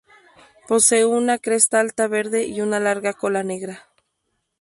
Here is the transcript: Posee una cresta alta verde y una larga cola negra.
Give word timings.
Posee 0.67 1.05
una 1.05 1.37
cresta 1.37 1.79
alta 1.79 2.07
verde 2.07 2.45
y 2.47 2.61
una 2.61 2.79
larga 2.79 3.13
cola 3.13 3.43
negra. 3.43 3.87